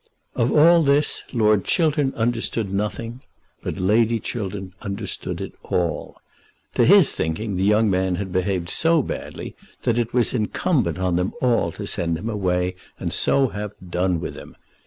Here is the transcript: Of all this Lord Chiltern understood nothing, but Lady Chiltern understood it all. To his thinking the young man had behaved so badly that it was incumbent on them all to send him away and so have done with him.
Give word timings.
Of 0.33 0.51
all 0.51 0.81
this 0.81 1.21
Lord 1.31 1.63
Chiltern 1.63 2.11
understood 2.15 2.73
nothing, 2.73 3.21
but 3.61 3.77
Lady 3.77 4.19
Chiltern 4.19 4.73
understood 4.81 5.39
it 5.39 5.53
all. 5.61 6.19
To 6.73 6.85
his 6.85 7.11
thinking 7.11 7.55
the 7.55 7.63
young 7.63 7.87
man 7.87 8.15
had 8.15 8.31
behaved 8.31 8.71
so 8.71 9.03
badly 9.03 9.55
that 9.83 9.99
it 9.99 10.11
was 10.11 10.33
incumbent 10.33 10.97
on 10.97 11.17
them 11.17 11.33
all 11.39 11.71
to 11.73 11.85
send 11.85 12.17
him 12.17 12.31
away 12.31 12.73
and 12.99 13.13
so 13.13 13.49
have 13.49 13.73
done 13.91 14.19
with 14.19 14.35
him. 14.35 14.55